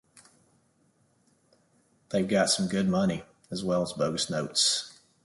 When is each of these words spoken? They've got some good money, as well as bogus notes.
They've 2.09 2.27
got 2.27 2.49
some 2.49 2.65
good 2.65 2.89
money, 2.89 3.23
as 3.51 3.63
well 3.63 3.83
as 3.83 3.93
bogus 3.93 4.31
notes. 4.31 4.99